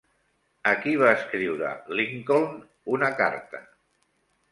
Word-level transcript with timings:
A 0.69 0.71
qui 0.85 0.93
va 1.01 1.11
escriure 1.17 1.69
Lincoln 1.99 2.57
una 2.95 3.11
carta? 3.21 3.61